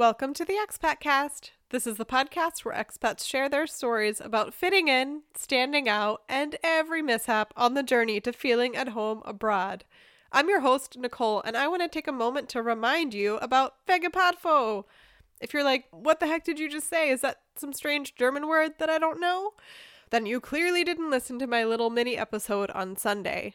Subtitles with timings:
[0.00, 1.52] Welcome to the Expat Cast.
[1.68, 6.56] This is the podcast where expats share their stories about fitting in, standing out, and
[6.64, 9.84] every mishap on the journey to feeling at home abroad.
[10.32, 13.74] I'm your host, Nicole, and I want to take a moment to remind you about
[13.86, 14.84] Vegepadfo.
[15.38, 17.10] If you're like, what the heck did you just say?
[17.10, 19.52] Is that some strange German word that I don't know?
[20.08, 23.52] Then you clearly didn't listen to my little mini episode on Sunday.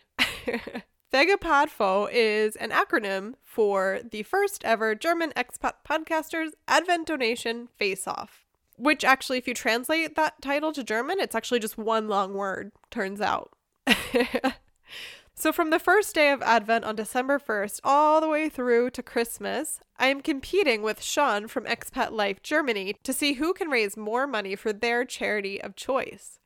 [1.16, 8.44] Vegepadfo is an acronym for the first ever German expat podcasters Advent donation face off.
[8.76, 12.74] Which actually, if you translate that title to German, it's actually just one long word,
[12.92, 13.54] turns out.
[15.36, 19.02] so, from the first day of Advent on December 1st all the way through to
[19.02, 23.96] Christmas, I am competing with Sean from Expat Life Germany to see who can raise
[23.96, 26.40] more money for their charity of choice.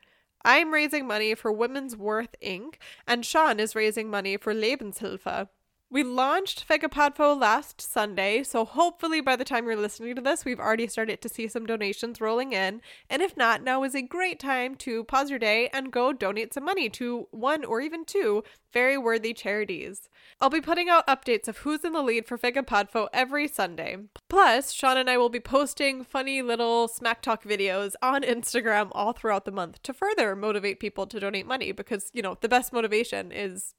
[0.43, 2.75] I'm raising money for Women's Worth Inc.,
[3.07, 5.49] and Sean is raising money for Lebenshilfe.
[5.91, 10.59] We launched Vegepadfo last Sunday, so hopefully by the time you're listening to this, we've
[10.59, 12.81] already started to see some donations rolling in.
[13.09, 16.53] And if not, now is a great time to pause your day and go donate
[16.53, 20.09] some money to one or even two very worthy charities.
[20.39, 23.97] I'll be putting out updates of who's in the lead for Vegepadfo every Sunday.
[24.29, 29.13] Plus, Sean and I will be posting funny little smack talk videos on Instagram all
[29.13, 32.71] throughout the month to further motivate people to donate money because, you know, the best
[32.71, 33.73] motivation is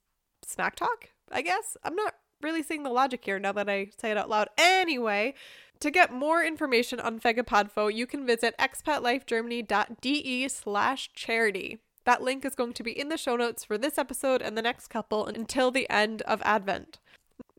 [0.44, 1.76] smack talk I guess.
[1.84, 4.48] I'm not really seeing the logic here now that I say it out loud.
[4.58, 5.34] Anyway,
[5.80, 11.78] to get more information on Vegepadfo, you can visit expatlifegermany.de slash charity.
[12.04, 14.62] That link is going to be in the show notes for this episode and the
[14.62, 16.98] next couple until the end of Advent.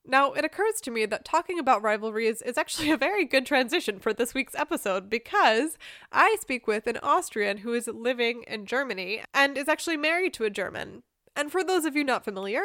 [0.06, 4.00] Now, it occurs to me that talking about rivalries is actually a very good transition
[4.00, 5.78] for this week's episode because
[6.12, 10.44] I speak with an Austrian who is living in Germany and is actually married to
[10.44, 11.04] a German.
[11.36, 12.62] And for those of you not familiar,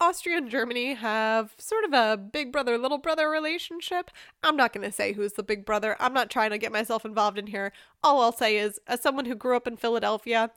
[0.00, 4.10] Austria and Germany have sort of a big brother little brother relationship.
[4.42, 5.96] I'm not going to say who's the big brother.
[5.98, 7.72] I'm not trying to get myself involved in here.
[8.02, 10.50] All I'll say is, as someone who grew up in Philadelphia,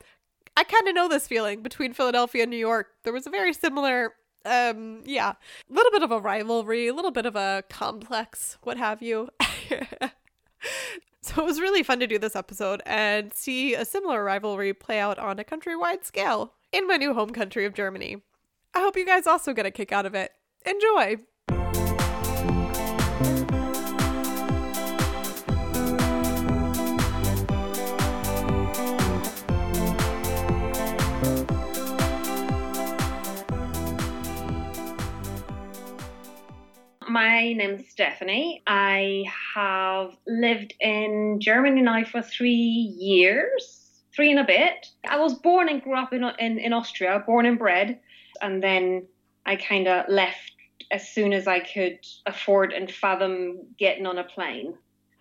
[0.58, 2.88] I kind of know this feeling between Philadelphia and New York.
[3.04, 4.14] There was a very similar,
[4.44, 5.30] um, yeah,
[5.70, 9.30] a little bit of a rivalry, a little bit of a complex, what have you.
[11.22, 15.00] so it was really fun to do this episode and see a similar rivalry play
[15.00, 18.22] out on a countrywide scale in my new home country of Germany.
[18.74, 20.32] I hope you guys also get a kick out of it.
[20.66, 21.18] Enjoy!
[37.08, 38.62] My name's Stefanie.
[38.68, 39.26] I
[39.56, 44.88] have lived in Germany now for three years, three and a bit.
[45.10, 48.00] I was born and grew up in, in, in Austria, born and bred
[48.42, 49.08] and then
[49.46, 50.54] I kind of left
[50.92, 54.76] as soon as I could afford and fathom getting on a plane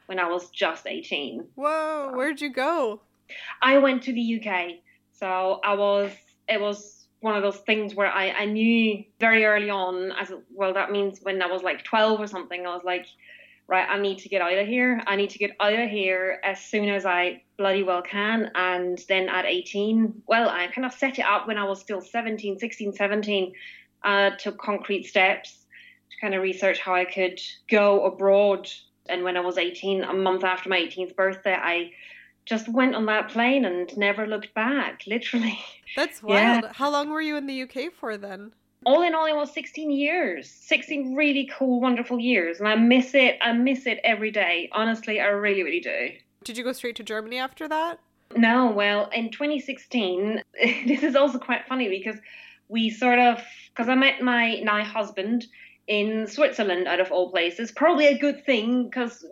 [0.06, 1.46] when I was just 18.
[1.54, 3.00] Whoa, where'd you go?
[3.60, 4.76] I went to the UK.
[5.12, 6.12] So I was,
[6.48, 10.72] it was one of those things where I, I knew very early on, as well,
[10.74, 13.06] that means when I was like 12 or something, I was like,
[13.68, 15.00] right, I need to get out of here.
[15.06, 18.50] I need to get out of here as soon as I bloody well can.
[18.54, 22.00] And then at 18, well, I kind of set it up when I was still
[22.00, 23.52] 17, 16, 17,
[24.02, 25.66] uh, took concrete steps
[26.10, 27.40] to kind of research how I could
[27.70, 28.68] go abroad.
[29.08, 31.92] And when I was 18, a month after my 18th birthday, I
[32.46, 35.58] just went on that plane and never looked back, literally.
[35.94, 36.64] That's wild.
[36.64, 36.72] Yeah.
[36.72, 38.52] How long were you in the UK for then?
[38.88, 42.58] All in all, it was 16 years, 16 really cool, wonderful years.
[42.58, 43.36] And I miss it.
[43.42, 44.70] I miss it every day.
[44.72, 46.08] Honestly, I really, really do.
[46.42, 48.00] Did you go straight to Germany after that?
[48.34, 50.42] No, well, in 2016,
[50.86, 52.18] this is also quite funny because
[52.68, 55.46] we sort of, because I met my now husband
[55.86, 57.70] in Switzerland, out of all places.
[57.70, 59.22] Probably a good thing because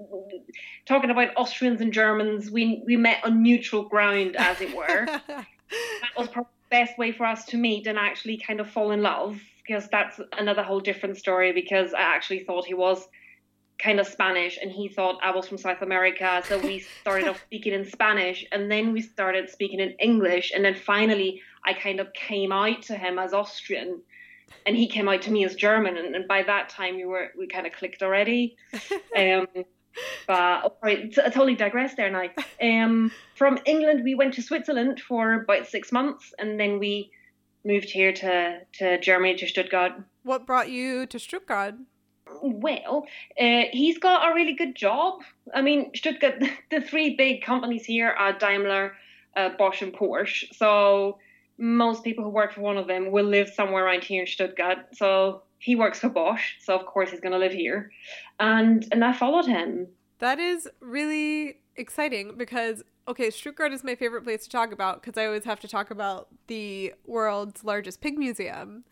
[0.85, 5.07] talking about Austrians and Germans, we, we met on neutral ground, as it were.
[5.29, 5.47] that
[6.19, 9.41] was probably best way for us to meet and actually kind of fall in love
[9.59, 13.09] because that's another whole different story because I actually thought he was
[13.79, 16.43] kind of Spanish and he thought I was from South America.
[16.47, 20.53] So we started off speaking in Spanish and then we started speaking in English.
[20.55, 24.01] And then finally, I kind of came out to him as Austrian
[24.67, 25.97] and he came out to me as German.
[25.97, 28.57] And, and by that time, we were, we kind of clicked already.
[29.17, 29.47] Um,
[30.27, 32.29] but oh, sorry, I totally digress there now.
[32.61, 37.11] Um, from England, we went to Switzerland for about six months, and then we
[37.65, 39.93] moved here to to Germany to Stuttgart.
[40.23, 41.75] What brought you to Stuttgart?
[42.43, 43.07] Well,
[43.41, 45.21] uh, he's got a really good job.
[45.55, 48.95] I mean, Stuttgart, the three big companies here are Daimler,
[49.37, 50.55] uh, Bosch, and Porsche.
[50.55, 51.19] So
[51.59, 54.79] most people who work for one of them will live somewhere around here in Stuttgart.
[54.95, 57.91] So he works for Bosch, so of course he's going to live here.
[58.39, 59.89] And and I followed him.
[60.21, 65.19] That is really exciting because okay, Stuttgart is my favorite place to talk about because
[65.19, 68.85] I always have to talk about the world's largest pig museum.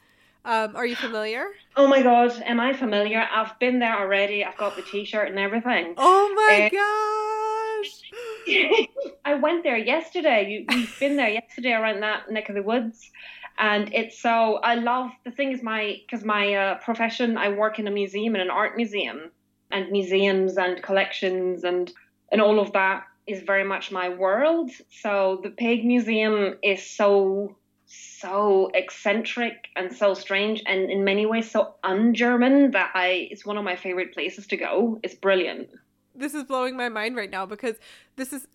[0.45, 1.47] Um, are you familiar?
[1.77, 3.27] Oh my god, am I familiar?
[3.33, 4.45] I've been there already.
[4.45, 5.95] I've got the T-shirt and everything.
[5.99, 8.89] Oh my uh, gosh!
[9.25, 10.49] I went there yesterday.
[10.51, 13.11] You, you've been there yesterday around that neck of the woods,
[13.59, 14.57] and it's so.
[14.57, 17.37] I love the thing is my because my uh, profession.
[17.37, 19.31] I work in a museum in an art museum,
[19.71, 21.93] and museums and collections and
[22.33, 24.71] and all of that is very much my world.
[24.91, 27.57] So the pig museum is so
[27.87, 33.59] so eccentric and so strange and in many ways so un-German that I it's one
[33.59, 34.99] of my favorite places to go.
[35.03, 35.69] It's brilliant.
[36.15, 37.77] This is blowing my mind right now because
[38.17, 38.47] this is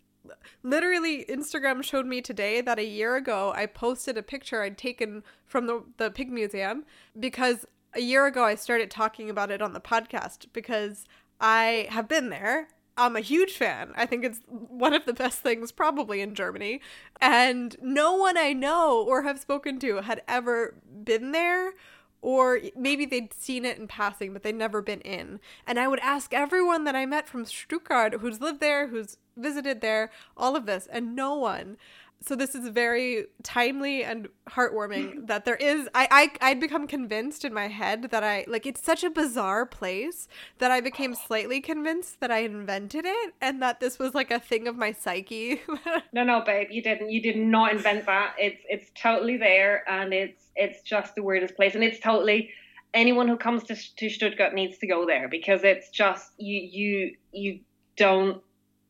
[0.63, 5.23] literally Instagram showed me today that a year ago I posted a picture I'd taken
[5.45, 6.85] from the the pig museum
[7.19, 11.05] because a year ago I started talking about it on the podcast because
[11.39, 12.67] I have been there
[12.99, 13.93] I'm a huge fan.
[13.95, 16.81] I think it's one of the best things probably in Germany.
[17.21, 21.73] And no one I know or have spoken to had ever been there
[22.21, 25.39] or maybe they'd seen it in passing but they'd never been in.
[25.65, 29.81] And I would ask everyone that I met from Stuttgart who's lived there, who's visited
[29.81, 31.77] there, all of this and no one
[32.21, 36.07] so this is very timely and heartwarming that there is I,
[36.41, 40.27] I I'd become convinced in my head that I like it's such a bizarre place
[40.57, 44.39] that I became slightly convinced that I invented it and that this was like a
[44.39, 45.61] thing of my psyche.
[46.13, 47.09] no, no, babe, you didn't.
[47.09, 48.35] You did not invent that.
[48.37, 52.51] It's it's totally there and it's it's just the weirdest place and it's totally
[52.93, 57.15] anyone who comes to, to Stuttgart needs to go there because it's just you you
[57.31, 57.59] you
[57.95, 58.41] don't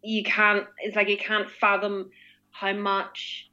[0.01, 2.09] you can't it's like you can't fathom
[2.51, 3.49] how much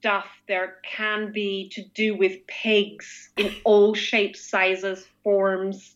[0.00, 5.94] stuff there can be to do with pigs in all shapes, sizes, forms,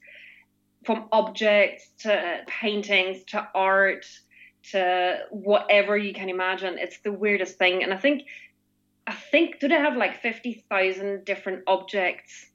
[0.85, 4.05] from objects to paintings to art
[4.71, 6.77] to whatever you can imagine.
[6.79, 7.83] It's the weirdest thing.
[7.83, 8.25] And I think,
[9.07, 12.47] I think, do they have like 50,000 different objects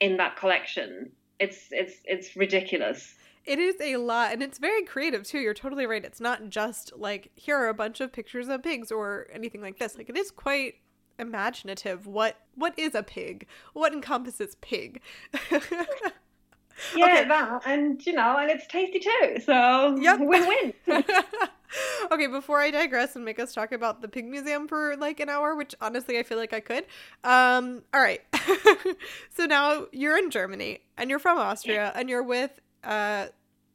[0.00, 1.12] in that collection?
[1.38, 3.14] It's, it's, it's ridiculous.
[3.48, 5.38] It is a lot, and it's very creative too.
[5.38, 6.04] You're totally right.
[6.04, 9.78] It's not just like here are a bunch of pictures of pigs or anything like
[9.78, 9.96] this.
[9.96, 10.74] Like it is quite
[11.18, 12.06] imaginative.
[12.06, 13.46] What what is a pig?
[13.72, 15.00] What encompasses pig?
[15.50, 15.60] yeah,
[16.94, 17.24] okay.
[17.24, 19.38] that, and you know, and it's tasty too.
[19.42, 20.18] So yep.
[20.20, 20.74] win win.
[22.12, 25.30] okay, before I digress and make us talk about the pig museum for like an
[25.30, 26.84] hour, which honestly I feel like I could.
[27.24, 28.20] Um, all right.
[29.34, 33.26] so now you're in Germany and you're from Austria and you're with uh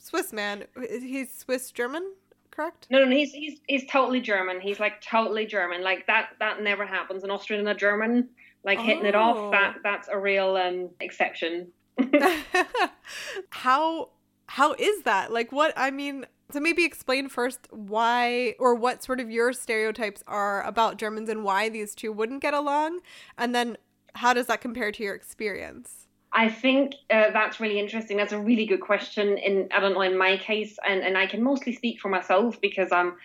[0.03, 0.65] Swiss man.
[0.89, 2.11] He's Swiss German,
[2.51, 2.87] correct?
[2.89, 4.59] No, no, he's he's he's totally German.
[4.59, 5.81] He's like totally German.
[5.81, 7.23] Like that that never happens.
[7.23, 8.27] An Austrian and a German
[8.65, 8.83] like oh.
[8.83, 9.37] hitting it off.
[9.37, 9.51] Oh.
[9.51, 11.69] That that's a real um exception.
[13.49, 14.09] how
[14.47, 15.31] how is that?
[15.31, 20.21] Like what I mean, so maybe explain first why or what sort of your stereotypes
[20.27, 22.99] are about Germans and why these two wouldn't get along
[23.37, 23.77] and then
[24.15, 26.02] how does that compare to your experience?
[26.33, 28.17] I think uh, that's really interesting.
[28.17, 29.37] That's a really good question.
[29.37, 32.59] In I don't know in my case, and, and I can mostly speak for myself
[32.59, 33.15] because I'm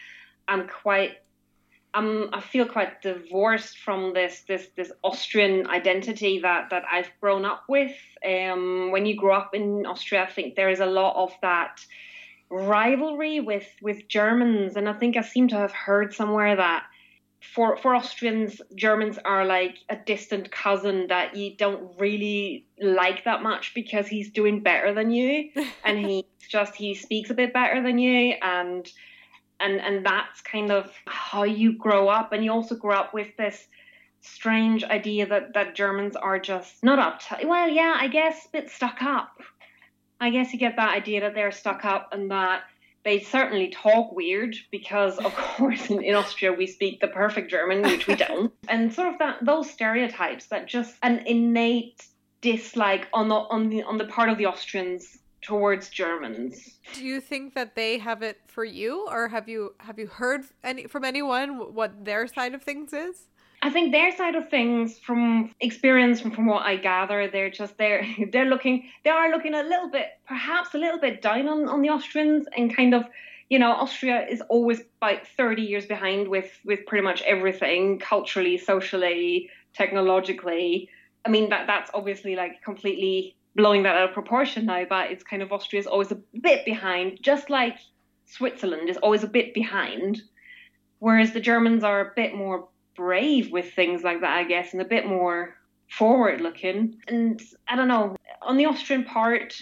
[0.46, 1.16] I'm quite
[1.94, 7.46] I'm I feel quite divorced from this this this Austrian identity that that I've grown
[7.46, 7.96] up with.
[8.24, 11.80] Um, when you grow up in Austria, I think there is a lot of that
[12.50, 16.84] rivalry with with Germans, and I think I seem to have heard somewhere that
[17.40, 23.42] for for Austrians, Germans are like a distant cousin that you don't really like that
[23.42, 25.50] much because he's doing better than you,
[25.84, 28.90] and he just he speaks a bit better than you, and
[29.60, 33.36] and and that's kind of how you grow up, and you also grow up with
[33.36, 33.66] this
[34.20, 38.50] strange idea that that Germans are just not up to well, yeah, I guess a
[38.50, 39.40] bit stuck up.
[40.20, 42.62] I guess you get that idea that they're stuck up and that
[43.04, 47.82] they certainly talk weird because of course in, in, austria we speak the perfect german
[47.82, 48.52] which we don't.
[48.68, 52.06] And sort of that those stereotypes that just an innate
[52.40, 56.78] dislike on the on the on the part of the austrians towards germans.
[56.94, 60.42] Do you think that they have it for you or have you have you heard
[60.64, 63.28] any from anyone what their side of things is
[63.60, 67.76] I think their side of things, from experience, from, from what I gather, they're just
[67.76, 71.68] they're they're looking they are looking a little bit, perhaps a little bit down on,
[71.68, 73.04] on the Austrians, and kind of,
[73.48, 78.58] you know, Austria is always about thirty years behind with with pretty much everything, culturally,
[78.58, 80.88] socially, technologically.
[81.24, 85.24] I mean that that's obviously like completely blowing that out of proportion now, but it's
[85.24, 87.76] kind of Austria is always a bit behind, just like
[88.26, 90.22] Switzerland is always a bit behind,
[91.00, 94.82] whereas the Germans are a bit more brave with things like that, I guess, and
[94.82, 95.54] a bit more
[95.88, 97.00] forward looking.
[97.06, 99.54] And I don't know, on the Austrian part,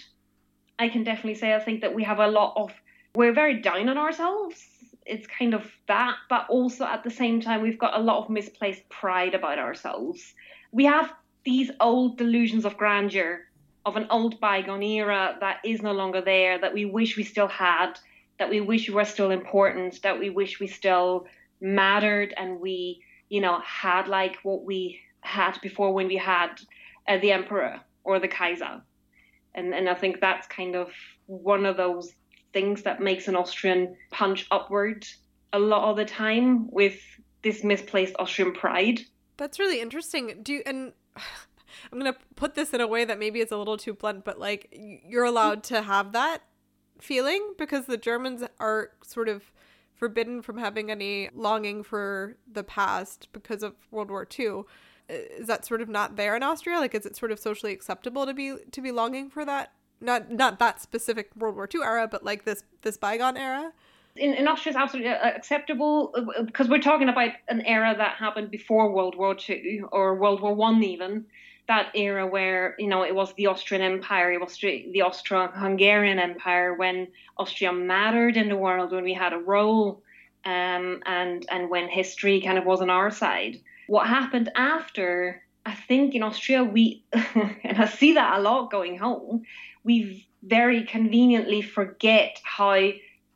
[0.78, 2.72] I can definitely say I think that we have a lot of
[3.14, 4.62] we're very down on ourselves.
[5.04, 8.30] It's kind of that, but also at the same time, we've got a lot of
[8.30, 10.34] misplaced pride about ourselves.
[10.72, 11.12] We have
[11.44, 13.40] these old delusions of grandeur
[13.86, 17.46] of an old bygone era that is no longer there, that we wish we still
[17.46, 17.92] had,
[18.38, 21.26] that we wish we were still important, that we wish we still
[21.60, 26.60] mattered and we, you know, had like what we had before when we had
[27.08, 28.82] uh, the emperor or the Kaiser.
[29.54, 30.90] And, and I think that's kind of
[31.26, 32.12] one of those
[32.52, 35.06] things that makes an Austrian punch upward
[35.52, 37.00] a lot of the time with
[37.42, 39.00] this misplaced Austrian pride.
[39.36, 40.40] That's really interesting.
[40.42, 40.92] Do you, and
[41.92, 44.24] I'm going to put this in a way that maybe it's a little too blunt,
[44.24, 46.42] but like you're allowed to have that
[47.00, 49.42] feeling because the Germans are sort of
[49.96, 54.62] forbidden from having any longing for the past because of World War II.
[55.08, 56.76] Is that sort of not there in Austria?
[56.78, 59.72] Like, is it sort of socially acceptable to be to be longing for that?
[60.00, 63.72] Not not that specific World War II era, but like this this bygone era.
[64.16, 66.12] In, in Austria, it's absolutely uh, acceptable
[66.44, 70.40] because uh, we're talking about an era that happened before World War II or World
[70.40, 71.26] War One even
[71.68, 76.74] that era where you know it was the Austrian Empire, it was the Austro-Hungarian Empire
[76.74, 80.02] when Austria mattered in the world, when we had a role,
[80.44, 83.60] um, and and when history kind of was on our side.
[83.88, 85.42] What happened after?
[85.64, 89.42] I think in Austria we, and I see that a lot going home.
[89.82, 92.90] We very conveniently forget how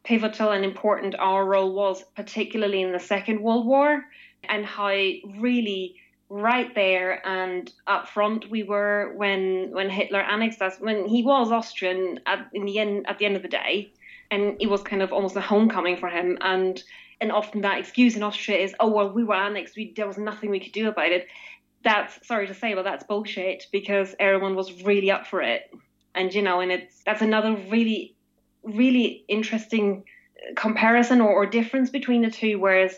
[0.04, 4.04] pivotal and important our role was, particularly in the Second World War,
[4.48, 4.90] and how
[5.38, 5.96] really
[6.30, 11.50] right there and up front we were when when Hitler annexed us when he was
[11.50, 13.92] Austrian at in the end at the end of the day.
[14.30, 16.38] And it was kind of almost a homecoming for him.
[16.40, 16.82] And
[17.20, 19.76] and often that excuse in Austria is oh well we were annexed.
[19.76, 21.26] We there was nothing we could do about it.
[21.82, 25.74] That's sorry to say but that's bullshit because everyone was really up for it.
[26.14, 28.14] And you know and it's that's another really
[28.62, 30.04] really interesting
[30.54, 32.96] comparison or, or difference between the two whereas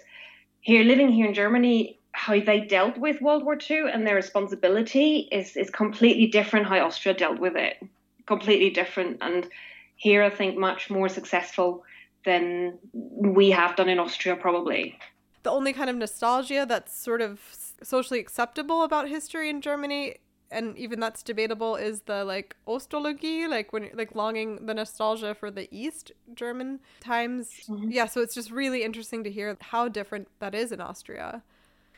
[0.61, 5.28] here living here in Germany how they dealt with World War II and their responsibility
[5.33, 7.83] is is completely different how Austria dealt with it.
[8.26, 9.19] Completely different.
[9.21, 9.49] And
[9.97, 11.85] here I think much more successful
[12.25, 14.99] than we have done in Austria probably.
[15.42, 17.40] The only kind of nostalgia that's sort of
[17.83, 20.16] socially acceptable about history in Germany
[20.52, 25.50] and even that's debatable is the like Ostalgie, like when like longing the nostalgia for
[25.50, 27.50] the East German times.
[27.69, 27.90] Mm-hmm.
[27.90, 31.42] Yeah, so it's just really interesting to hear how different that is in Austria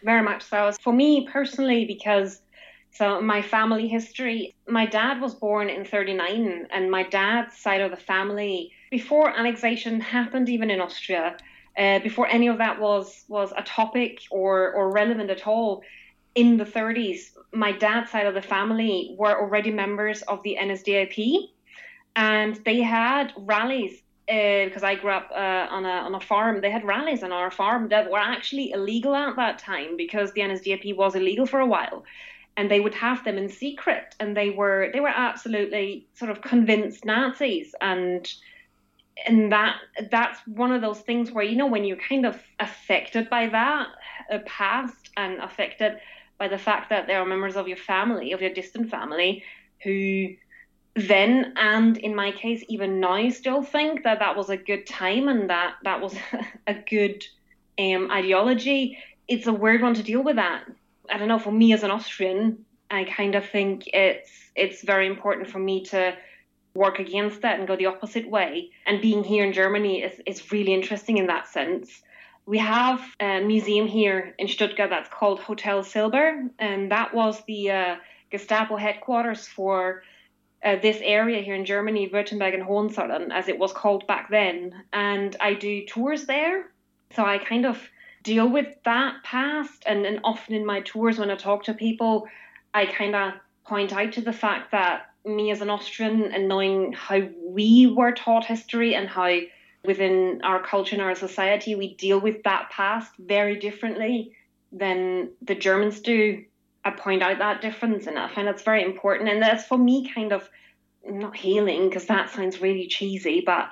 [0.04, 0.72] very much so.
[0.82, 2.40] For me personally, because
[2.92, 7.90] so my family history, my dad was born in 39 and my dad's side of
[7.90, 11.36] the family, before annexation happened even in Austria,
[11.76, 15.82] uh, before any of that was, was a topic or, or relevant at all,
[16.36, 21.48] in the 30s, my dad's side of the family were already members of the NSDAP
[22.16, 26.60] and they had rallies because uh, I grew up uh, on a on a farm.
[26.60, 30.40] They had rallies on our farm that were actually illegal at that time because the
[30.40, 32.04] NSDAP was illegal for a while,
[32.56, 36.40] and they would have them in secret, and they were they were absolutely sort of
[36.40, 38.32] convinced Nazis, and
[39.26, 39.76] and that
[40.10, 43.88] that's one of those things where you know when you're kind of affected by that
[44.32, 45.98] uh, past and affected
[46.38, 49.44] by the fact that there are members of your family, of your distant family,
[49.82, 50.34] who
[50.96, 55.28] then and in my case even now still think that that was a good time
[55.28, 56.14] and that that was
[56.66, 57.24] a good
[57.78, 58.98] um, ideology.
[59.26, 60.64] It's a weird one to deal with that.
[61.10, 65.06] I don't know for me as an austrian i kind of think it's it's very
[65.06, 66.14] important for me to
[66.74, 68.70] work against that and go the opposite way.
[68.86, 72.02] And being here in germany is, is really interesting in that sense.
[72.46, 77.70] We have a museum here in stuttgart that's called hotel silber and that was the
[77.70, 77.96] uh,
[78.30, 80.02] gestapo headquarters for
[80.64, 84.74] uh, this area here in Germany, Württemberg and Hohenzollern, as it was called back then.
[84.92, 86.70] And I do tours there.
[87.14, 87.78] So I kind of
[88.22, 89.82] deal with that past.
[89.86, 92.26] And, and often in my tours, when I talk to people,
[92.72, 93.34] I kind of
[93.66, 98.12] point out to the fact that me as an Austrian and knowing how we were
[98.12, 99.38] taught history and how
[99.84, 104.32] within our culture and our society we deal with that past very differently
[104.72, 106.44] than the Germans do
[106.84, 109.30] I point out that difference and I find very important.
[109.30, 110.48] And that's for me kind of
[111.06, 113.70] not healing because that sounds really cheesy, but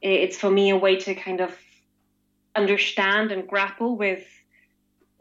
[0.00, 1.56] it's for me a way to kind of
[2.54, 4.24] understand and grapple with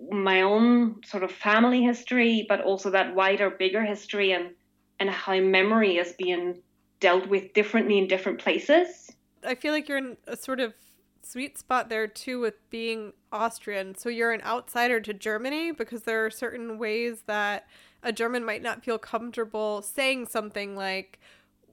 [0.10, 4.52] my own sort of family history, but also that wider, bigger history and,
[5.00, 6.62] and how memory is being
[7.00, 9.12] dealt with differently in different places.
[9.44, 10.74] I feel like you're in a sort of
[11.24, 13.96] sweet spot there too with being Austrian.
[13.96, 17.68] So you're an outsider to Germany because there are certain ways that
[18.04, 21.20] a German might not feel comfortable saying something like,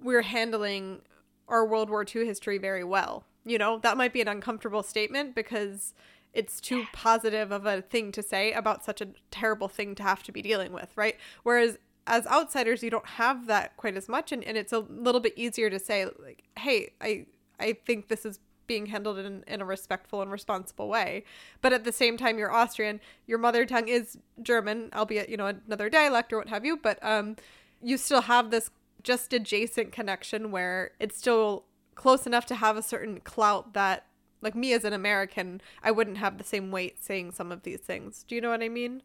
[0.00, 1.02] we're handling
[1.48, 3.24] our World War II history very well.
[3.44, 5.94] you know, that might be an uncomfortable statement because
[6.34, 10.22] it's too positive of a thing to say about such a terrible thing to have
[10.24, 11.16] to be dealing with, right?
[11.42, 15.20] Whereas as outsiders, you don't have that quite as much, and, and it's a little
[15.20, 17.26] bit easier to say, like, hey, I
[17.60, 18.38] I think this is
[18.68, 21.24] being handled in, in a respectful and responsible way.
[21.60, 25.52] But at the same time, you're Austrian, your mother tongue is German, albeit, you know,
[25.66, 27.34] another dialect or what have you, but um,
[27.82, 28.70] you still have this
[29.02, 34.06] just adjacent connection where it's still close enough to have a certain clout that
[34.40, 37.80] like me as an American, I wouldn't have the same weight saying some of these
[37.80, 38.24] things.
[38.28, 39.02] Do you know what I mean?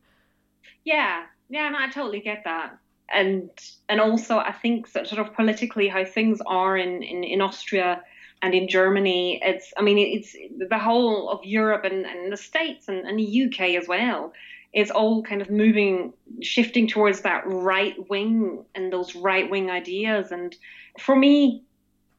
[0.84, 2.77] Yeah, yeah, no, I totally get that.
[3.10, 3.50] And
[3.89, 8.01] and also I think sort of politically how things are in, in, in Austria
[8.43, 10.35] and in Germany, it's I mean it's
[10.69, 14.33] the whole of Europe and, and the States and, and the UK as well
[14.73, 20.31] is all kind of moving, shifting towards that right wing and those right wing ideas.
[20.31, 20.55] And
[21.00, 21.63] for me,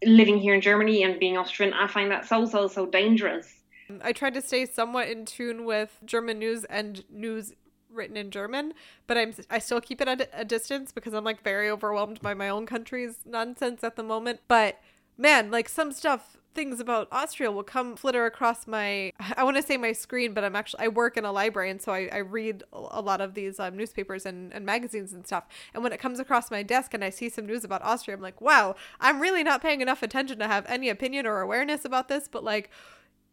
[0.05, 3.53] living here in Germany and being Austrian, I find that so, so, so dangerous.
[4.03, 7.53] I tried to stay somewhat in tune with German news and news
[7.91, 8.73] written in German,
[9.07, 12.35] but I'm I still keep it at a distance because I'm like very overwhelmed by
[12.35, 14.41] my own country's nonsense at the moment.
[14.49, 14.81] But
[15.17, 19.63] man, like some stuff things about Austria will come flitter across my I want to
[19.63, 22.19] say my screen, but I'm actually I work in a library and so I, I
[22.19, 25.45] read a lot of these um, newspapers and, and magazines and stuff.
[25.75, 28.23] And when it comes across my desk and I see some news about Austria, I'm
[28.23, 32.09] like, wow, I'm really not paying enough attention to have any opinion or awareness about
[32.09, 32.71] this, but like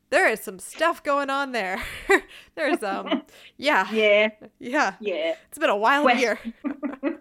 [0.09, 1.81] there is some stuff going on there.
[2.55, 3.23] There's um
[3.57, 3.88] yeah.
[3.91, 4.29] Yeah.
[4.59, 4.95] Yeah.
[5.00, 5.35] Yeah.
[5.47, 6.39] It's been a wild Question- year.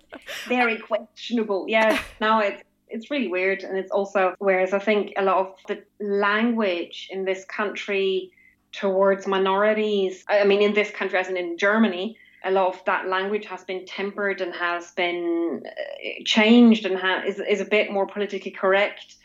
[0.48, 1.66] Very questionable.
[1.68, 2.00] Yeah.
[2.20, 3.62] Now it's it's really weird.
[3.62, 8.32] And it's also, whereas I think a lot of the language in this country
[8.72, 13.06] towards minorities, I mean, in this country, as in in Germany, a lot of that
[13.08, 17.90] language has been tempered and has been uh, changed and ha- is, is a bit
[17.90, 19.16] more politically correct.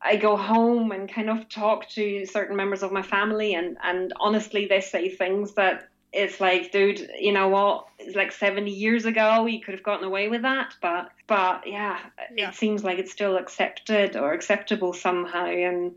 [0.00, 4.12] I go home and kind of talk to certain members of my family, and, and
[4.20, 7.86] honestly, they say things that it's like, dude, you know what?
[7.98, 10.74] It's like 70 years ago, you could have gotten away with that.
[10.80, 11.98] But, but yeah,
[12.34, 12.48] yeah.
[12.48, 15.46] it seems like it's still accepted or acceptable somehow.
[15.46, 15.92] And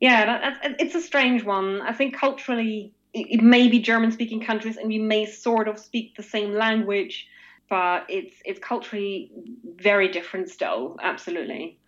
[0.00, 1.82] yeah, that, that, it's a strange one.
[1.82, 5.78] I think culturally, it, it may be German speaking countries and we may sort of
[5.78, 7.28] speak the same language,
[7.68, 9.30] but it's, it's culturally
[9.76, 10.96] very different still.
[11.02, 11.78] Absolutely.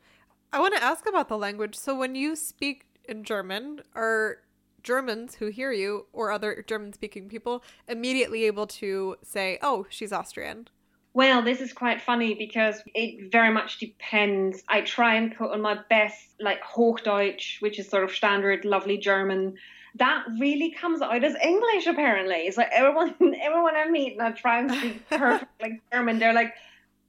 [0.53, 1.75] I want to ask about the language.
[1.75, 4.39] So when you speak in German, are
[4.83, 10.13] Germans who hear you or other German speaking people immediately able to say, oh, she's
[10.13, 10.69] Austrian?
[11.15, 14.63] Well, this is quite funny because it very much depends.
[14.69, 18.97] I try and put on my best, like Hochdeutsch, which is sort of standard, lovely
[18.97, 19.57] German.
[19.97, 22.51] That really comes out as English, apparently.
[22.51, 26.55] So everyone, everyone I meet and I try and speak perfect like German, they're like,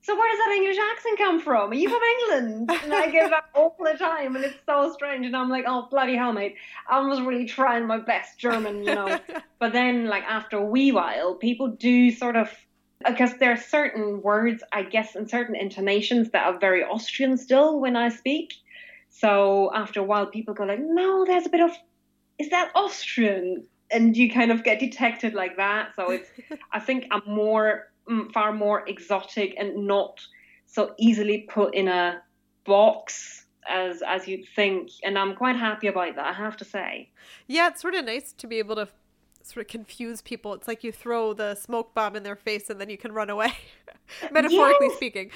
[0.03, 1.71] so where does that English accent come from?
[1.71, 2.69] Are you from England?
[2.83, 5.25] And I get that all the time, and it's so strange.
[5.25, 6.55] And I'm like, oh bloody hell, mate!
[6.87, 9.17] I was really trying my best German, you know.
[9.59, 12.49] but then, like after a wee while, people do sort of
[13.07, 17.79] because there are certain words, I guess, and certain intonations that are very Austrian still
[17.79, 18.53] when I speak.
[19.09, 21.71] So after a while, people go like, no, there's a bit of,
[22.39, 23.65] is that Austrian?
[23.91, 25.95] And you kind of get detected like that.
[25.95, 26.29] So it's,
[26.71, 30.19] I think I'm more Mm, far more exotic and not
[30.65, 32.21] so easily put in a
[32.65, 34.89] box as as you'd think.
[35.03, 37.09] And i'm quite happy about that i have to say.
[37.47, 38.87] Yeah it's sort of nice to be able to
[39.41, 40.53] sort of confuse people.
[40.53, 43.29] It's like you throw the smoke bomb in their face and then you can run
[43.29, 43.53] away
[44.31, 44.95] metaphorically yes.
[44.95, 45.31] speaking.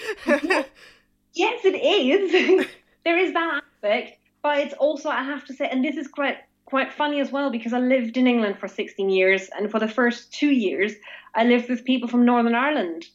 [1.34, 2.66] Yes it is.
[3.06, 6.38] There is that aspect but it's also i have to say and this is quite
[6.68, 9.88] quite funny as well because I lived in England for 16 years, and for the
[9.88, 10.94] first two years,
[11.34, 13.06] I lived with people from Northern Ireland.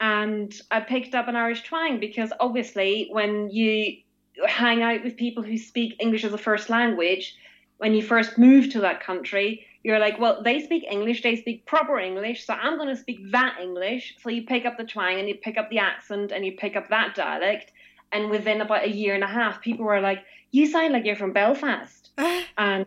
[0.00, 3.98] And I picked up an Irish twang because obviously, when you
[4.46, 7.36] hang out with people who speak English as a first language,
[7.76, 11.66] when you first move to that country, you're like, well, they speak English, they speak
[11.66, 14.16] proper English, so I'm going to speak that English.
[14.20, 16.74] So you pick up the twang and you pick up the accent and you pick
[16.74, 17.70] up that dialect.
[18.12, 21.16] And within about a year and a half, people were like, you sound like you're
[21.16, 22.10] from Belfast.
[22.58, 22.86] and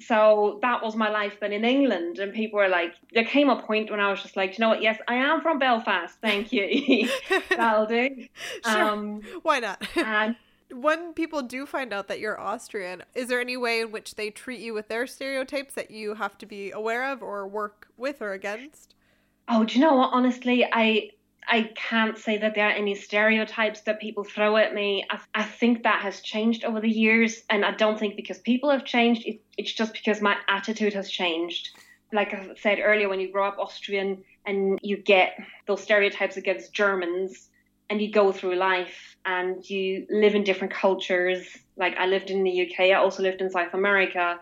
[0.00, 2.18] so that was my life then in England.
[2.18, 4.68] And people were like, there came a point when I was just like, you know
[4.68, 4.82] what?
[4.82, 6.16] Yes, I am from Belfast.
[6.20, 7.08] Thank you.
[7.48, 8.26] That'll do.
[8.64, 8.82] Sure.
[8.82, 9.82] Um, Why not?
[9.96, 10.36] and
[10.70, 14.30] when people do find out that you're Austrian, is there any way in which they
[14.30, 18.20] treat you with their stereotypes that you have to be aware of or work with
[18.20, 18.94] or against?
[19.48, 20.10] Oh, do you know what?
[20.12, 21.10] Honestly, I
[21.48, 25.04] I can't say that there are any stereotypes that people throw at me.
[25.10, 28.70] I, I think that has changed over the years, and I don't think because people
[28.70, 31.70] have changed, it, it's just because my attitude has changed.
[32.12, 36.72] Like I said earlier, when you grow up Austrian and you get those stereotypes against
[36.72, 37.48] Germans,
[37.90, 42.44] and you go through life and you live in different cultures, like I lived in
[42.44, 44.38] the UK, I also lived in South America,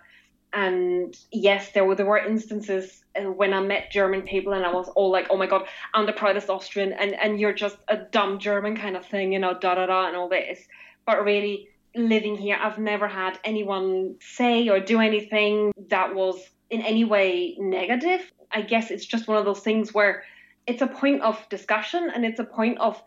[0.56, 4.72] and yes, there were there were instances uh, when I met German people and I
[4.72, 7.98] was all like, oh my god, I'm the proudest Austrian, and and you're just a
[7.98, 10.58] dumb German kind of thing, you know, da da da, and all this.
[11.04, 16.36] But really, living here, I've never had anyone say or do anything that was
[16.70, 18.22] in any way negative.
[18.50, 20.24] I guess it's just one of those things where
[20.66, 23.00] it's a point of discussion and it's a point of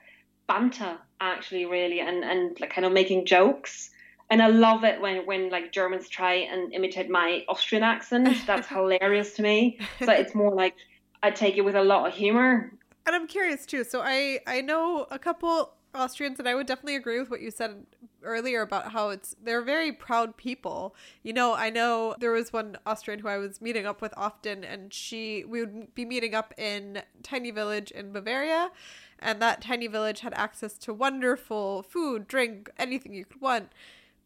[0.47, 3.89] banter actually really and and like kind of making jokes
[4.29, 8.37] and I love it when when like Germans try and imitate my Austrian accent.
[8.45, 9.79] That's hilarious to me.
[9.99, 10.75] So it's more like
[11.23, 12.71] I take it with a lot of humor.
[13.05, 13.83] And I'm curious too.
[13.83, 17.49] So I I know a couple Austrians, and I would definitely agree with what you
[17.49, 17.85] said
[18.21, 20.95] earlier about how it's they're very proud people.
[21.23, 24.63] You know, I know there was one Austrian who I was meeting up with often,
[24.63, 28.69] and she we would be meeting up in tiny village in Bavaria,
[29.17, 33.71] and that tiny village had access to wonderful food, drink, anything you could want.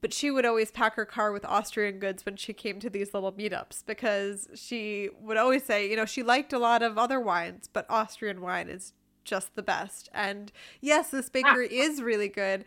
[0.04, 3.14] But she would always pack her car with Austrian goods when she came to these
[3.14, 7.22] little meetups because she would always say, you know, she liked a lot of other
[7.22, 8.92] wines, but Austrian wine is
[9.24, 10.10] just the best.
[10.14, 12.66] And yes, this bakery is really good,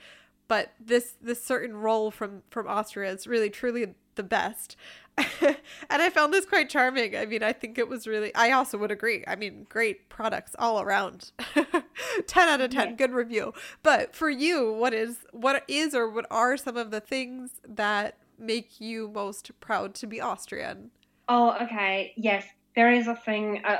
[0.48, 4.76] but this this certain roll from from Austria is really truly the best.
[5.18, 5.56] and
[5.90, 7.16] I found this quite charming.
[7.16, 9.24] I mean, I think it was really I also would agree.
[9.26, 11.32] I mean, great products all around.
[12.26, 12.94] 10 out of 10, yeah.
[12.94, 13.54] good review.
[13.82, 18.18] But for you, what is what is or what are some of the things that
[18.38, 20.90] make you most proud to be Austrian?
[21.28, 22.12] Oh, okay.
[22.16, 23.78] Yes, there is a thing uh,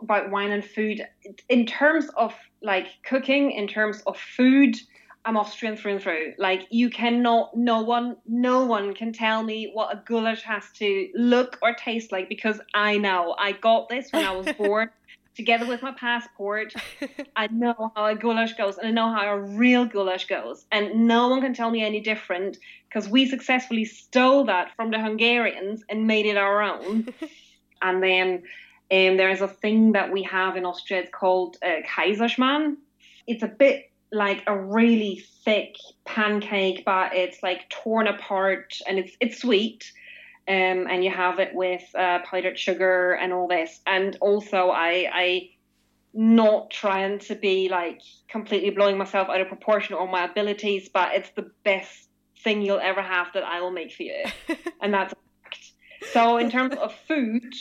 [0.00, 1.06] about wine and food
[1.48, 4.76] in terms of like cooking in terms of food
[5.24, 6.34] i'm austrian through and through.
[6.38, 11.08] Like you cannot no one no one can tell me what a goulash has to
[11.14, 13.34] look or taste like because i know.
[13.38, 14.90] I got this when i was born
[15.34, 16.74] together with my passport.
[17.36, 20.66] I know how a goulash goes and i know how a real goulash goes.
[20.72, 22.58] And no one can tell me any different
[22.88, 27.08] because we successfully stole that from the hungarians and made it our own.
[27.82, 28.44] And then
[28.92, 31.00] um, there is a thing that we have in Austria.
[31.00, 32.76] It's called uh, Kaiserschmarrn.
[33.26, 39.16] It's a bit like a really thick pancake, but it's like torn apart and it's
[39.20, 39.92] it's sweet.
[40.48, 43.80] Um, and you have it with uh, powdered sugar and all this.
[43.86, 45.50] And also, I I
[46.12, 51.14] not trying to be like completely blowing myself out of proportion or my abilities, but
[51.14, 52.08] it's the best
[52.42, 54.24] thing you'll ever have that I will make for you,
[54.82, 55.72] and that's a fact.
[56.12, 57.54] So in terms of food,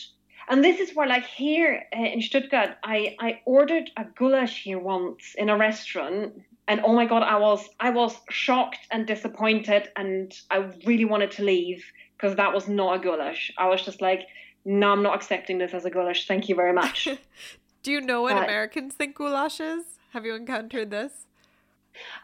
[0.51, 4.79] and this is where, like here uh, in Stuttgart, I, I ordered a goulash here
[4.79, 9.87] once in a restaurant, and oh my god, I was I was shocked and disappointed,
[9.95, 11.85] and I really wanted to leave
[12.17, 13.53] because that was not a goulash.
[13.57, 14.27] I was just like,
[14.65, 16.27] no, I'm not accepting this as a goulash.
[16.27, 17.07] Thank you very much.
[17.83, 19.83] Do you know what Americans think goulash is?
[20.11, 21.27] Have you encountered this?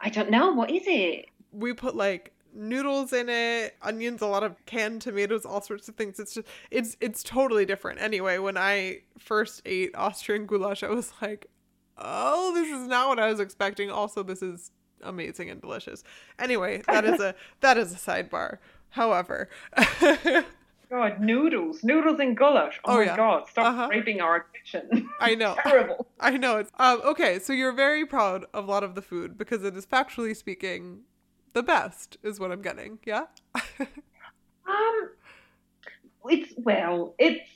[0.02, 0.52] I don't know.
[0.52, 1.30] What is it?
[1.54, 5.96] We put like noodles in it, onions, a lot of canned tomatoes, all sorts of
[5.96, 6.20] things.
[6.20, 8.02] It's just it's it's totally different.
[8.02, 11.48] Anyway, when I first ate Austrian goulash, I was like,
[11.98, 14.72] "Oh, this is not what I was expecting." Also, this is
[15.04, 16.04] amazing and delicious.
[16.40, 18.58] Anyway, that is a that is a sidebar.
[18.90, 19.50] However,
[20.90, 22.80] God, noodles, noodles and goulash.
[22.86, 23.18] Oh, oh my yeah.
[23.18, 23.88] God, stop uh-huh.
[23.90, 25.10] raping our kitchen.
[25.20, 25.56] I know.
[25.62, 26.08] terrible.
[26.20, 26.58] I know.
[26.58, 27.40] It's um, okay.
[27.40, 31.02] So you're very proud of a lot of the food because it is factually speaking
[31.58, 33.00] the best is what I'm getting.
[33.04, 33.26] Yeah.
[34.68, 35.10] um,
[36.26, 37.50] it's well, it's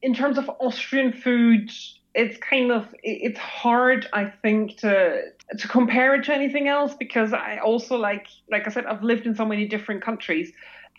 [0.00, 1.70] in terms of Austrian food.
[2.14, 5.20] It's kind of it's hard, I think, to
[5.58, 9.26] to compare it to anything else because I also like like I said, I've lived
[9.26, 10.50] in so many different countries.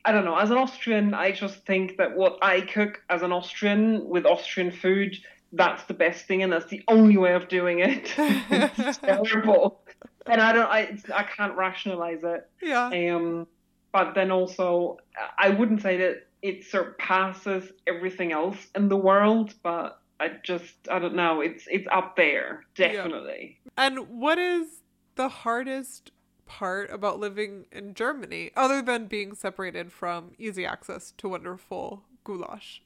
[0.06, 0.38] I don't know.
[0.38, 4.72] As an Austrian, I just think that what I cook as an Austrian with Austrian
[4.72, 5.18] food,
[5.54, 8.14] that's the best thing, and that's the only way of doing it.
[8.18, 9.82] it's terrible
[10.30, 12.50] and I don't, I, I can't rationalize it.
[12.62, 12.88] Yeah.
[12.88, 13.48] Um,
[13.92, 14.98] but then also,
[15.38, 21.00] I wouldn't say that it surpasses everything else in the world, but I just, I
[21.00, 23.60] don't know, it's it's up there definitely.
[23.66, 23.86] Yeah.
[23.86, 24.82] And what is
[25.16, 26.12] the hardest
[26.46, 32.82] part about living in Germany, other than being separated from easy access to wonderful goulash?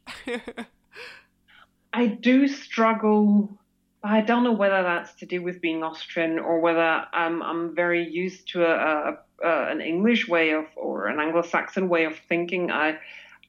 [1.93, 3.59] I do struggle
[4.03, 8.07] I don't know whether that's to do with being Austrian or whether um, I'm very
[8.07, 12.71] used to a, a, a, an English way of or an Anglo-Saxon way of thinking.
[12.71, 12.97] I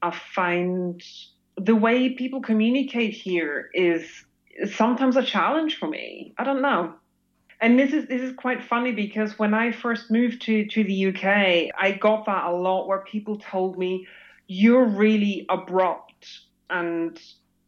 [0.03, 1.01] I find
[1.57, 4.03] the way people communicate here is,
[4.55, 6.33] is sometimes a challenge for me.
[6.37, 6.93] I don't know.
[7.61, 11.07] And this is this is quite funny because when I first moved to, to the
[11.07, 14.05] UK, I got that a lot where people told me,
[14.47, 16.27] You're really abrupt
[16.69, 17.19] and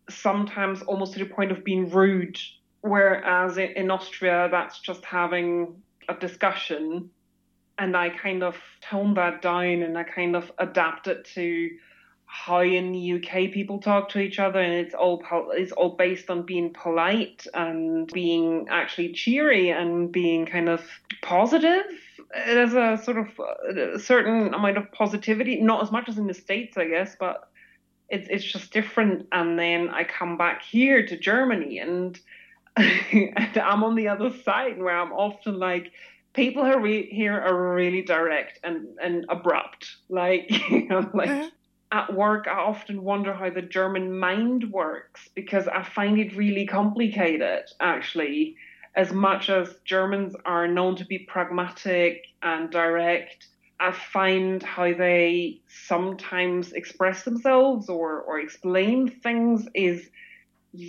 [0.09, 2.37] sometimes almost to the point of being rude
[2.85, 7.09] Whereas in Austria, that's just having a discussion.
[7.77, 11.71] and I kind of toned that down and I kind of adapted it to
[12.27, 16.29] how in the UK people talk to each other, and it's all it's all based
[16.29, 20.81] on being polite and being actually cheery and being kind of
[21.21, 21.83] positive.
[22.33, 23.27] There's a sort of
[23.77, 27.47] a certain amount of positivity, not as much as in the states, I guess, but
[28.09, 29.27] it's it's just different.
[29.31, 32.19] And then I come back here to Germany, and,
[32.77, 35.91] and I'm on the other side where I'm often like
[36.33, 39.87] people are re- here are really direct and, and abrupt.
[40.09, 41.49] Like, you know, like uh-huh
[41.95, 46.65] at work, I often wonder how the German mind works because I find it really
[46.65, 48.57] complicated, actually.
[48.95, 53.47] As much as Germans are known to be pragmatic and direct,
[53.79, 60.09] I find how they sometimes express themselves or, or explain things is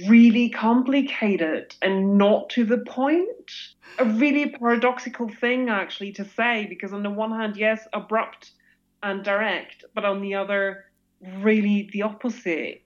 [0.09, 3.51] really complicated and not to the point.
[3.99, 8.53] A really paradoxical thing, actually, to say, because on the one hand, yes, abrupt
[9.03, 10.87] and direct, but on the other,
[11.38, 12.83] really the opposite.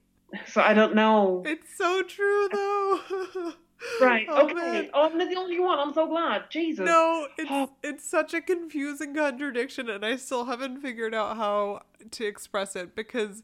[0.47, 1.43] So I don't know.
[1.47, 3.01] It's so true though.
[4.01, 4.27] right.
[4.29, 4.55] Oh, okay.
[4.55, 4.91] Man.
[4.95, 5.79] Oh, I'm not the only one.
[5.79, 6.45] I'm so glad.
[6.51, 6.85] Jesus.
[6.85, 7.71] No, it's oh.
[7.83, 12.95] it's such a confusing contradiction, and I still haven't figured out how to express it
[12.95, 13.43] because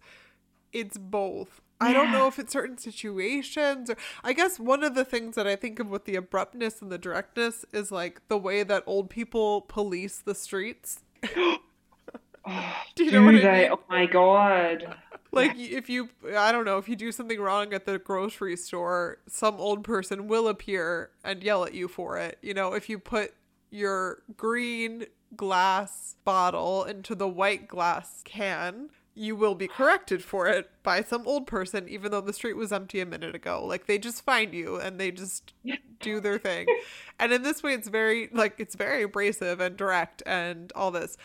[0.72, 1.60] it's both.
[1.80, 5.46] I don't know if it's certain situations or I guess one of the things that
[5.46, 9.10] I think of with the abruptness and the directness is like the way that old
[9.10, 11.00] people police the streets.
[11.36, 11.58] Oh,
[12.94, 13.70] do you know what I mean?
[13.72, 14.96] Oh my god.
[15.32, 19.18] Like if you I don't know, if you do something wrong at the grocery store,
[19.28, 22.38] some old person will appear and yell at you for it.
[22.40, 23.34] You know, if you put
[23.70, 30.70] your green glass bottle into the white glass can, you will be corrected for it
[30.82, 33.64] by some old person, even though the street was empty a minute ago.
[33.64, 35.54] Like they just find you and they just
[36.00, 36.66] do their thing.
[37.18, 41.16] and in this way, it's very like it's very abrasive and direct and all this.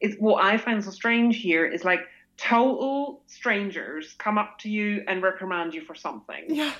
[0.00, 2.00] It's what I find so strange here is like
[2.36, 6.44] total strangers come up to you and reprimand you for something.
[6.46, 6.72] Yeah.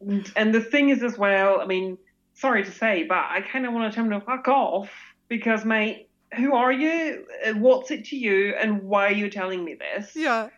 [0.00, 1.98] And, and the thing is as well, I mean,
[2.34, 4.90] sorry to say, but I kind of want to tell them to fuck off
[5.28, 7.26] because, mate, who are you?
[7.46, 8.54] Uh, what's it to you?
[8.54, 10.14] And why are you telling me this?
[10.14, 10.48] Yeah.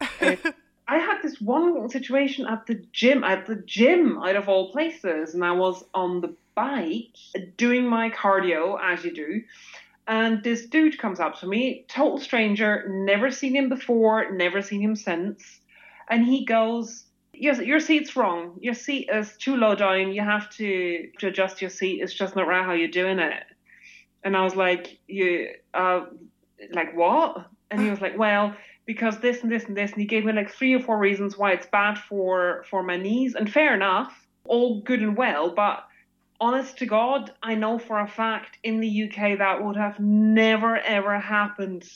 [0.88, 5.34] I had this one situation at the gym, at the gym out of all places,
[5.34, 7.16] and I was on the bike
[7.56, 9.42] doing my cardio as you do.
[10.06, 14.82] And this dude comes up to me, total stranger, never seen him before, never seen
[14.82, 15.60] him since.
[16.10, 18.58] And he goes, Yes, your seat's wrong.
[18.60, 20.12] Your seat is too low down.
[20.12, 22.00] You have to, to adjust your seat.
[22.02, 23.44] It's just not right how you're doing it.
[24.24, 26.06] And I was like, you, uh,
[26.72, 27.46] like what?
[27.70, 28.54] And he was like, well,
[28.86, 29.92] because this and this and this.
[29.92, 32.96] And he gave me like three or four reasons why it's bad for, for my
[32.96, 33.34] knees.
[33.34, 34.12] And fair enough,
[34.44, 35.54] all good and well.
[35.54, 35.84] But
[36.40, 40.76] honest to God, I know for a fact in the UK that would have never
[40.76, 41.88] ever happened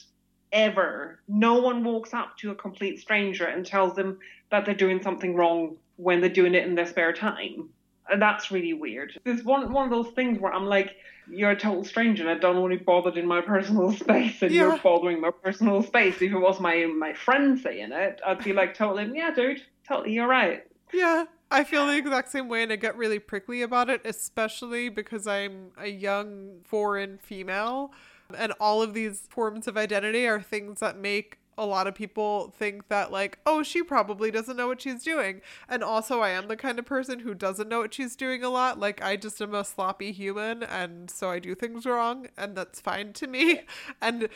[0.52, 1.20] ever.
[1.28, 4.18] No one walks up to a complete stranger and tells them
[4.50, 7.70] that they're doing something wrong when they're doing it in their spare time.
[8.10, 9.18] And that's really weird.
[9.24, 10.96] It's one one of those things where I'm like,
[11.28, 14.42] you're a total stranger and I don't want to be bothered in my personal space
[14.42, 14.62] and yeah.
[14.62, 16.16] you're bothering my personal space.
[16.16, 20.12] If it was my my friend saying it, I'd be like totally yeah, dude, totally
[20.12, 20.66] you're right.
[20.92, 21.24] Yeah.
[21.48, 25.28] I feel the exact same way and I get really prickly about it, especially because
[25.28, 27.92] I'm a young foreign female.
[28.36, 32.54] And all of these forms of identity are things that make a lot of people
[32.58, 35.40] think that like oh she probably doesn't know what she's doing.
[35.68, 38.50] And also i am the kind of person who doesn't know what she's doing a
[38.50, 38.78] lot.
[38.78, 42.80] Like i just am a sloppy human and so i do things wrong and that's
[42.80, 43.60] fine to me.
[44.00, 44.28] And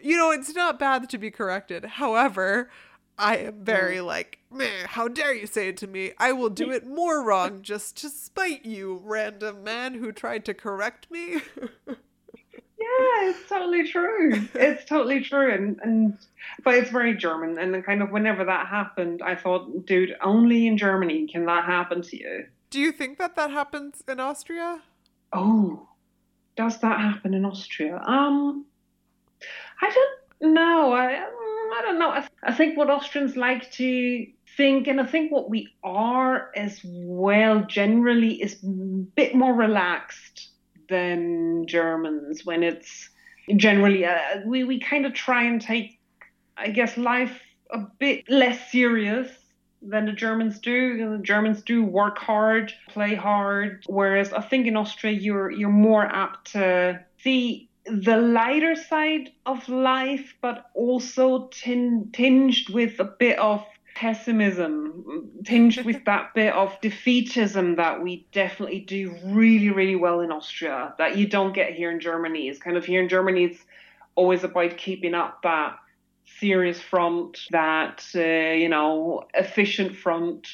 [0.00, 1.84] you know it's not bad to be corrected.
[1.84, 2.70] However
[3.18, 6.12] i am very like meh how dare you say it to me?
[6.18, 10.54] I will do it more wrong just to spite you random man who tried to
[10.54, 11.40] correct me
[12.88, 14.32] Yeah, it's totally true.
[14.54, 16.18] it's totally true, and and
[16.64, 20.78] but it's very German, and kind of whenever that happened, I thought, dude, only in
[20.78, 22.46] Germany can that happen to you.
[22.70, 24.80] Do you think that that happens in Austria?
[25.32, 25.88] Oh,
[26.56, 28.00] does that happen in Austria?
[28.04, 28.64] Um,
[29.80, 29.90] I
[30.40, 30.92] don't know.
[30.92, 32.10] I um, I don't know.
[32.10, 36.80] I, I think what Austrians like to think, and I think what we are as
[36.84, 40.47] well generally is a bit more relaxed
[40.88, 43.10] than Germans when it's
[43.56, 45.98] generally uh, we we kind of try and take
[46.56, 49.30] I guess life a bit less serious
[49.80, 51.16] than the Germans do.
[51.16, 56.04] The Germans do work hard, play hard, whereas I think in Austria you're you're more
[56.04, 63.38] apt to see the lighter side of life, but also tin- tinged with a bit
[63.38, 63.64] of
[63.98, 70.30] pessimism tinged with that bit of defeatism that we definitely do really, really well in
[70.30, 72.48] Austria that you don't get here in Germany.
[72.48, 73.60] It's kind of here in Germany, it's
[74.14, 75.78] always about keeping up that
[76.38, 80.46] serious front, that, uh, you know, efficient front.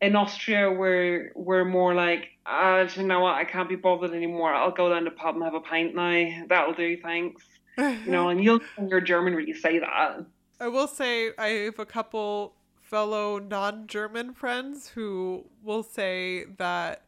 [0.00, 4.54] In Austria, we're, we're more like, uh, you know what, I can't be bothered anymore.
[4.54, 6.44] I'll go down to the pub and have a pint now.
[6.48, 7.44] That'll do, thanks.
[7.78, 10.24] you know, and you'll hear German really say that.
[10.60, 12.54] I will say I have a couple
[12.88, 17.04] fellow non-German friends who will say that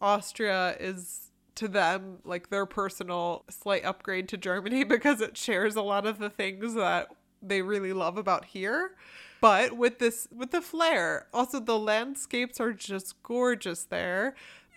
[0.00, 5.82] Austria is to them like their personal slight upgrade to Germany because it shares a
[5.82, 7.08] lot of the things that
[7.40, 8.92] they really love about here.
[9.40, 14.34] But with this with the flair, also the landscapes are just gorgeous there.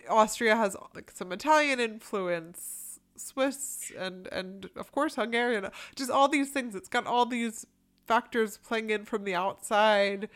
[0.08, 5.68] Austria has like some Italian influence, Swiss and and of course Hungarian.
[5.94, 6.74] Just all these things.
[6.74, 7.66] It's got all these
[8.06, 10.28] factors playing in from the outside.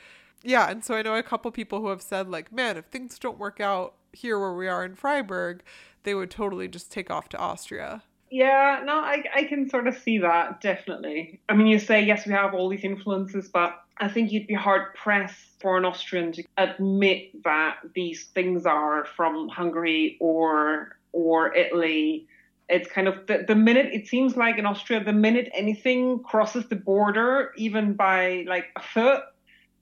[0.43, 3.19] Yeah, and so I know a couple people who have said like, man, if things
[3.19, 5.63] don't work out here where we are in Freiburg,
[6.03, 8.03] they would totally just take off to Austria.
[8.31, 11.41] Yeah, no, I, I can sort of see that, definitely.
[11.49, 14.55] I mean, you say, yes, we have all these influences, but I think you'd be
[14.55, 21.53] hard pressed for an Austrian to admit that these things are from Hungary or or
[21.57, 22.29] Italy
[22.71, 26.67] it's kind of the, the minute it seems like in Austria, the minute anything crosses
[26.69, 29.23] the border, even by like a foot,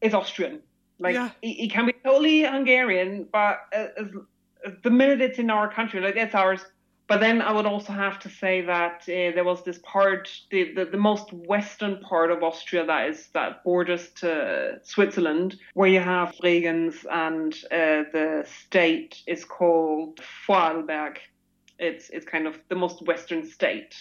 [0.01, 0.61] is Austrian.
[0.98, 1.31] Like yeah.
[1.42, 6.01] it, it, can be totally Hungarian, but as, as the minute it's in our country,
[6.01, 6.64] like it's ours.
[7.07, 10.74] But then I would also have to say that uh, there was this part, the,
[10.74, 16.01] the, the most western part of Austria that is that borders to Switzerland, where you
[16.01, 21.16] have Bregenz and uh, the state is called Vorarlberg
[21.79, 23.95] it's it's kind of the most Western state.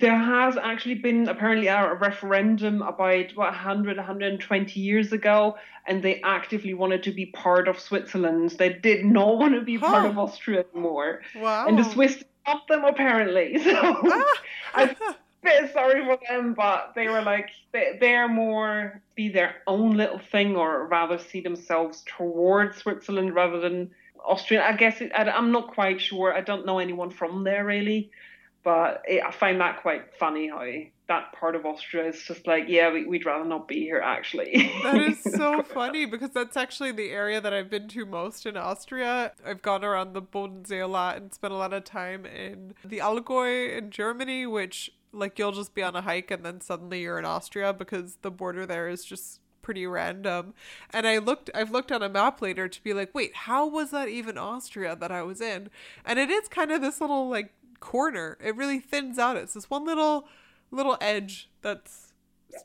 [0.00, 5.56] There has actually been apparently a referendum about what 100, 120 years ago,
[5.86, 8.50] and they actively wanted to be part of Switzerland.
[8.50, 9.86] They did not want to be huh.
[9.86, 11.22] part of Austria anymore.
[11.34, 11.66] Wow.
[11.66, 13.58] And the Swiss stopped them apparently.
[13.64, 14.34] So ah.
[14.74, 19.56] I'm a bit sorry for them, but they were like they, they're more be their
[19.66, 23.90] own little thing, or rather see themselves towards Switzerland rather than
[24.24, 24.64] Austria.
[24.64, 26.34] I guess it, I, am not quite sure.
[26.34, 28.10] I don't know anyone from there really,
[28.62, 30.64] but it, I find that quite funny how
[31.06, 34.72] that part of Austria is just like, yeah, we, would rather not be here actually.
[34.82, 38.56] That is so funny because that's actually the area that I've been to most in
[38.56, 39.32] Austria.
[39.44, 42.98] I've gone around the Bodensee a lot and spent a lot of time in the
[42.98, 47.18] Allgäu in Germany, which like you'll just be on a hike and then suddenly you're
[47.18, 50.54] in Austria because the border there is just pretty random.
[50.90, 53.90] And I looked I've looked on a map later to be like, wait, how was
[53.90, 55.70] that even Austria that I was in?
[56.04, 58.38] And it is kind of this little like corner.
[58.40, 59.36] It really thins out.
[59.36, 60.28] It's this one little
[60.70, 62.12] little edge that's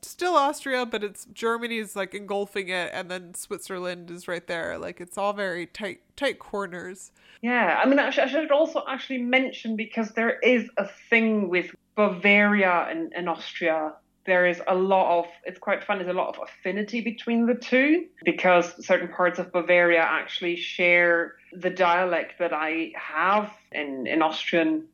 [0.01, 4.77] still Austria, but it's Germany's like engulfing it, and then Switzerland is right there.
[4.77, 7.12] Like it's all very tight, tight corners.
[7.41, 12.88] Yeah, I mean, I should also actually mention because there is a thing with Bavaria
[12.89, 13.93] and, and Austria
[14.30, 17.56] there is a lot of it's quite fun there's a lot of affinity between the
[17.56, 24.22] two because certain parts of bavaria actually share the dialect that i have in, in
[24.22, 24.86] austrian.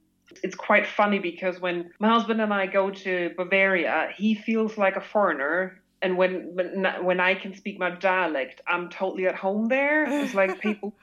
[0.44, 4.96] It's quite funny because when my husband and i go to bavaria he feels like
[4.96, 5.82] a foreigner.
[6.02, 6.56] And when
[7.02, 10.06] when i can speak my dialect i'm totally at home there.
[10.24, 10.94] It's like people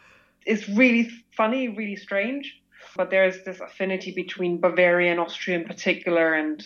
[0.44, 2.60] it's really funny really strange.
[2.96, 6.62] But there's this affinity between bavaria and austria in particular and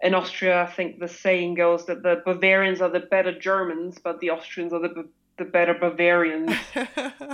[0.00, 4.20] in Austria, I think the saying goes that the Bavarians are the better Germans, but
[4.20, 5.08] the Austrians are the
[5.38, 6.54] the better Bavarians.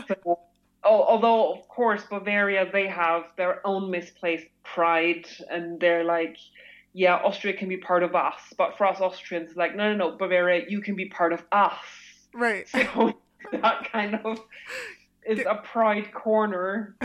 [0.09, 0.39] so,
[0.85, 6.37] although, of course, Bavaria they have their own misplaced pride, and they're like,
[6.93, 10.17] yeah, Austria can be part of us, but for us Austrians, like, no, no, no,
[10.17, 11.75] Bavaria, you can be part of us.
[12.33, 12.67] Right.
[13.53, 14.41] So that kind of
[15.27, 16.97] is a pride corner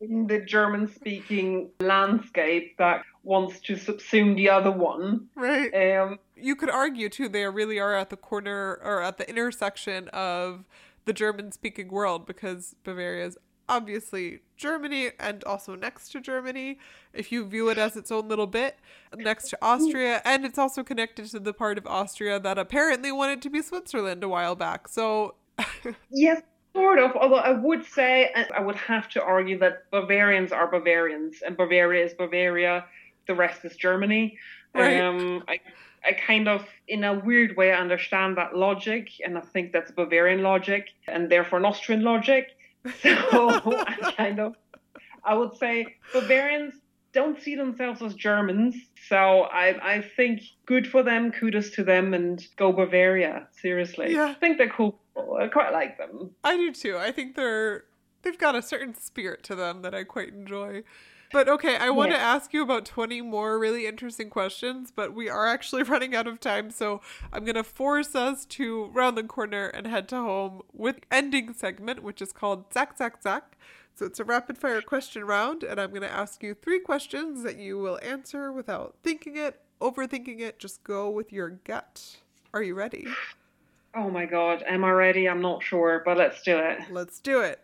[0.00, 5.28] in the German speaking landscape that wants to subsume the other one.
[5.34, 5.98] Right.
[5.98, 10.08] Um, you could argue too they really are at the corner or at the intersection
[10.08, 10.64] of
[11.04, 16.78] the German speaking world because Bavaria is obviously Germany and also next to Germany
[17.12, 18.78] if you view it as its own little bit
[19.14, 23.42] next to Austria and it's also connected to the part of Austria that apparently wanted
[23.42, 24.88] to be Switzerland a while back.
[24.88, 25.34] So
[26.10, 26.40] Yes,
[26.74, 31.42] Sort of, although I would say, I would have to argue that Bavarians are Bavarians,
[31.44, 32.84] and Bavaria is Bavaria,
[33.28, 34.36] the rest is Germany.
[34.74, 35.00] Right.
[35.00, 35.60] Um, I,
[36.04, 39.92] I kind of, in a weird way, I understand that logic, and I think that's
[39.92, 42.48] Bavarian logic, and therefore an Austrian logic.
[43.02, 44.54] So I kind of,
[45.24, 46.74] I would say Bavarians
[47.12, 48.74] don't see themselves as Germans.
[49.08, 53.48] So I, I think good for them, kudos to them, and go Bavaria.
[53.60, 54.26] Seriously, Yeah.
[54.26, 55.00] I think they're cool.
[55.16, 56.30] I quite like them.
[56.44, 56.96] I do too.
[56.96, 57.84] I think they're
[58.22, 60.82] they've got a certain spirit to them that I quite enjoy.
[61.30, 65.28] But okay, I want to ask you about 20 more really interesting questions, but we
[65.28, 67.00] are actually running out of time, so
[67.32, 71.52] I'm going to force us to round the corner and head to home with ending
[71.52, 73.58] segment, which is called Zack Zack Zack.
[73.94, 77.42] So it's a rapid fire question round, and I'm going to ask you three questions
[77.42, 80.58] that you will answer without thinking it, overthinking it.
[80.58, 82.18] Just go with your gut.
[82.54, 83.06] Are you ready?
[83.94, 85.28] Oh my god, am I ready?
[85.28, 86.78] I'm not sure, but let's do it.
[86.90, 87.60] Let's do it.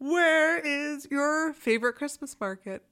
[0.00, 2.82] Where is your favorite Christmas market?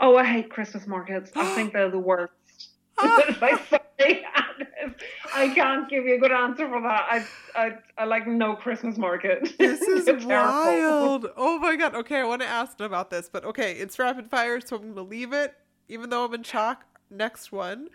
[0.00, 1.30] Oh, I hate Christmas markets.
[1.36, 2.32] I think they're the worst.
[3.00, 3.56] I
[5.54, 7.06] can't give you a good answer for that.
[7.08, 9.54] I, I, I like no Christmas market.
[9.58, 10.26] This is terrible.
[10.26, 11.26] wild.
[11.36, 11.94] Oh my god.
[11.94, 14.94] Okay, I want to ask about this, but okay, it's rapid fire, so I'm going
[14.96, 15.54] to leave it,
[15.88, 16.84] even though I'm in shock.
[17.08, 17.88] Next one.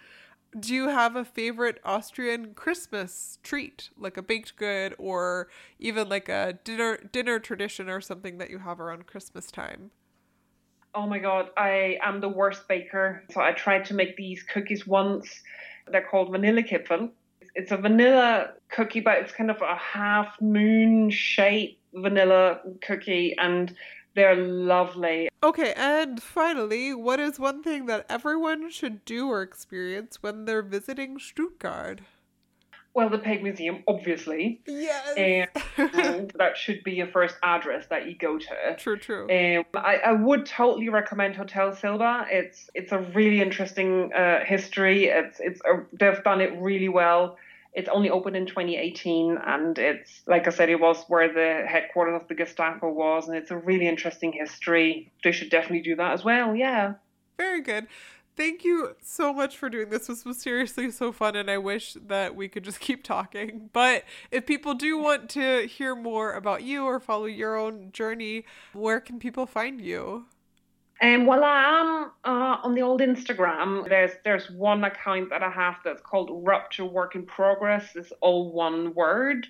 [0.58, 5.49] Do you have a favorite Austrian Christmas treat, like a baked good or
[5.80, 9.91] even like a dinner dinner tradition or something that you have around Christmas time?
[10.93, 13.24] Oh my god, I am the worst baker.
[13.32, 15.30] So I tried to make these cookies once.
[15.88, 17.10] They're called vanilla kipfel.
[17.53, 23.76] It's a vanilla cookie, but it's kind of a half moon shape vanilla cookie, and
[24.16, 25.30] they're lovely.
[25.43, 30.61] Okay, and finally, what is one thing that everyone should do or experience when they're
[30.61, 32.01] visiting Stuttgart?
[32.95, 34.61] Well, the Pig Museum, obviously.
[34.66, 35.18] Yes.
[35.18, 38.76] And that should be your first address that you go to.
[38.78, 39.24] true, true.
[39.24, 42.26] Um, I, I would totally recommend Hotel Silber.
[42.32, 45.07] It's it's a really interesting uh, history.
[45.07, 47.38] It's it's a, they've done it really well.
[47.76, 52.21] It's only opened in 2018, and it's like I said, it was where the headquarters
[52.21, 55.11] of the Gestapo was, and it's a really interesting history.
[55.23, 56.55] They should definitely do that as well.
[56.55, 56.93] Yeah.
[57.38, 57.88] Very good.
[58.38, 60.07] Thank you so much for doing this.
[60.07, 63.69] This was seriously so fun, and I wish that we could just keep talking.
[63.71, 68.45] But if people do want to hear more about you or follow your own journey,
[68.73, 70.26] where can people find you?
[71.02, 73.88] Um, well, I am uh, on the old Instagram.
[73.89, 77.96] There's there's one account that I have that's called Rupture Work in Progress.
[77.96, 79.48] It's all one word.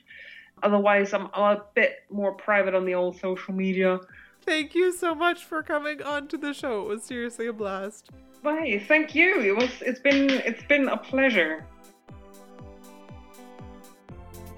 [0.63, 3.99] Otherwise, I'm, a bit more private on the old social media.
[4.41, 6.81] Thank you so much for coming on to the show.
[6.83, 8.09] It was seriously a blast.
[8.41, 8.83] Bye.
[8.87, 9.41] Thank you.
[9.41, 9.69] It was.
[9.81, 10.29] It's been.
[10.29, 11.65] It's been a pleasure.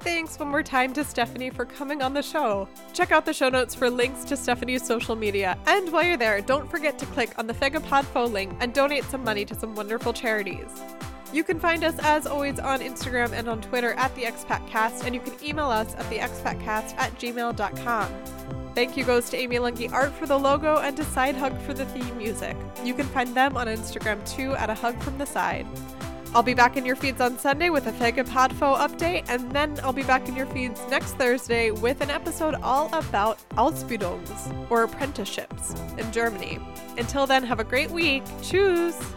[0.07, 2.69] Thanks one more time to Stefanie for coming on the show.
[2.93, 5.57] Check out the show notes for links to Stefanie's social media.
[5.67, 9.21] And while you're there, don't forget to click on the Fegapodfo link and donate some
[9.25, 10.81] money to some wonderful charities.
[11.33, 15.13] You can find us as always on Instagram and on Twitter at the ExpatCast, and
[15.13, 18.09] you can email us at theexpatcast at gmail.com.
[18.75, 21.73] Thank you goes to Amy Lungy Art for the logo and to Side Hug for
[21.73, 22.55] the theme music.
[22.85, 25.67] You can find them on Instagram too at a hug from the side.
[26.37, 29.91] I'll be back in your feeds on Sunday with a Fega update, and then I'll
[29.91, 35.73] be back in your feeds next Thursday with an episode all about Ausbildungs, or apprenticeships,
[35.97, 36.59] in Germany.
[36.95, 38.23] Until then, have a great week.
[38.41, 39.16] Tschüss!